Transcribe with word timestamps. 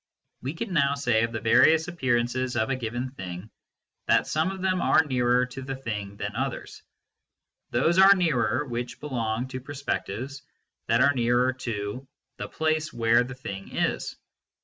We 0.41 0.55
can 0.55 0.73
now 0.73 0.95
say 0.95 1.21
of 1.23 1.31
the 1.31 1.39
various 1.39 1.87
appearances 1.87 2.55
of 2.55 2.71
a 2.71 2.75
given 2.75 3.11
thing 3.11 3.51
that 4.07 4.25
some 4.25 4.49
of 4.49 4.59
them 4.63 4.81
are 4.81 5.03
nearer 5.05 5.45
to 5.45 5.61
the 5.61 5.75
thing 5.75 6.17
than 6.17 6.35
others; 6.35 6.81
those 7.69 7.99
are 7.99 8.15
nearer 8.15 8.65
which 8.65 8.99
belong 8.99 9.47
to 9.49 9.59
perspectives 9.61 10.41
that 10.87 11.01
are 11.01 11.13
nearer 11.13 11.53
to" 11.53 12.07
the 12.39 12.47
place 12.49 12.91
where 12.91 13.23
the 13.23 13.35
thing 13.35 13.75
is." 13.75 14.15